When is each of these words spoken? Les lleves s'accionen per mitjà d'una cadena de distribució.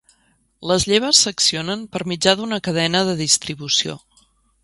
Les 0.69 0.85
lleves 0.91 1.19
s'accionen 1.25 1.83
per 1.95 2.01
mitjà 2.11 2.33
d'una 2.39 2.61
cadena 2.69 3.05
de 3.11 3.15
distribució. 3.23 3.99